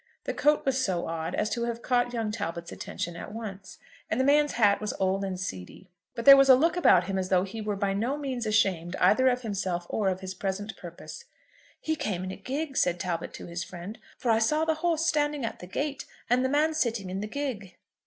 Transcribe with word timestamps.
The 0.23 0.33
coat 0.33 0.65
was 0.65 0.83
so 0.83 1.05
odd 1.05 1.35
as 1.35 1.47
to 1.51 1.65
have 1.65 1.83
caught 1.83 2.11
young 2.11 2.31
Talbot's 2.31 2.71
attention 2.71 3.15
at 3.15 3.31
once. 3.31 3.77
And 4.09 4.19
the 4.19 4.23
man's 4.25 4.53
hat 4.53 4.81
was 4.81 4.95
old 4.99 5.23
and 5.23 5.39
seedy. 5.39 5.91
But 6.15 6.25
there 6.25 6.35
was 6.35 6.49
a 6.49 6.55
look 6.55 6.75
about 6.75 7.03
him 7.03 7.19
as 7.19 7.29
though 7.29 7.43
he 7.43 7.61
were 7.61 7.75
by 7.75 7.93
no 7.93 8.17
means 8.17 8.47
ashamed 8.47 8.95
either 8.99 9.27
of 9.27 9.43
himself 9.43 9.85
or 9.89 10.09
of 10.09 10.21
his 10.21 10.33
present 10.33 10.75
purpose. 10.75 11.25
"He 11.79 11.95
came 11.95 12.23
in 12.23 12.31
a 12.31 12.35
gig," 12.35 12.77
said 12.77 12.99
Talbot 12.99 13.31
to 13.35 13.45
his 13.45 13.63
friend; 13.63 13.99
"for 14.17 14.31
I 14.31 14.39
saw 14.39 14.65
the 14.65 14.73
horse 14.81 15.05
standing 15.05 15.45
at 15.45 15.59
the 15.59 15.67
gate, 15.67 16.05
and 16.27 16.43
the 16.43 16.49
man 16.49 16.73
sitting 16.73 17.11
in 17.11 17.21
the 17.21 17.27
gig." 17.27 17.75